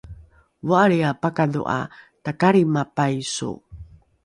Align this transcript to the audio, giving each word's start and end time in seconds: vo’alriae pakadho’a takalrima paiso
vo’alriae 0.67 1.11
pakadho’a 1.23 1.77
takalrima 2.23 2.83
paiso 2.95 3.51